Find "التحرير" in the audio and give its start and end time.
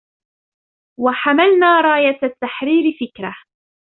2.23-2.97